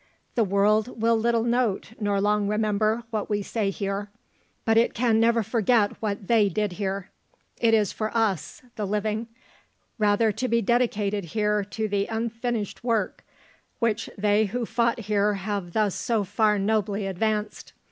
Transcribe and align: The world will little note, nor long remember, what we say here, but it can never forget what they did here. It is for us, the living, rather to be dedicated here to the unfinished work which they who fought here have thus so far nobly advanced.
The 0.33 0.43
world 0.43 0.99
will 0.99 1.15
little 1.15 1.43
note, 1.43 1.93
nor 1.99 2.19
long 2.19 2.47
remember, 2.47 3.03
what 3.11 3.29
we 3.29 3.43
say 3.43 3.69
here, 3.69 4.09
but 4.65 4.75
it 4.75 4.95
can 4.95 5.19
never 5.19 5.43
forget 5.43 5.91
what 6.01 6.25
they 6.25 6.49
did 6.49 6.71
here. 6.71 7.11
It 7.59 7.75
is 7.75 7.91
for 7.91 8.09
us, 8.17 8.63
the 8.77 8.87
living, 8.87 9.27
rather 9.99 10.31
to 10.31 10.47
be 10.47 10.59
dedicated 10.59 11.25
here 11.25 11.63
to 11.65 11.87
the 11.87 12.07
unfinished 12.07 12.83
work 12.83 13.23
which 13.77 14.09
they 14.17 14.45
who 14.45 14.65
fought 14.65 15.01
here 15.01 15.35
have 15.35 15.73
thus 15.73 15.93
so 15.93 16.23
far 16.23 16.57
nobly 16.57 17.05
advanced. 17.05 17.73